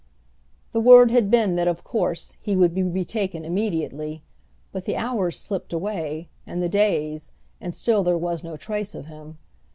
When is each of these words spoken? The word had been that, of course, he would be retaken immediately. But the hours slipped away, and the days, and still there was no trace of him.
The 0.71 0.81
word 0.81 1.11
had 1.11 1.29
been 1.29 1.55
that, 1.57 1.67
of 1.67 1.83
course, 1.83 2.35
he 2.41 2.55
would 2.55 2.73
be 2.73 2.81
retaken 2.81 3.45
immediately. 3.45 4.23
But 4.71 4.85
the 4.85 4.97
hours 4.97 5.37
slipped 5.37 5.73
away, 5.73 6.27
and 6.47 6.59
the 6.63 6.69
days, 6.69 7.29
and 7.61 7.75
still 7.75 8.01
there 8.01 8.17
was 8.17 8.43
no 8.43 8.57
trace 8.57 8.95
of 8.95 9.05
him. 9.05 9.37